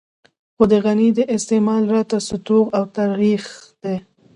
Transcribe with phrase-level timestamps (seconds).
[0.55, 3.43] خو د غني د استعمال راته ستوغ او ترېخ
[3.83, 3.95] دی.